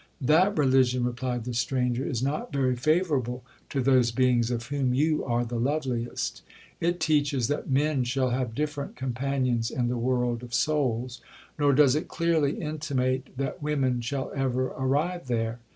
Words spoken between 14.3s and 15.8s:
ever arrive there.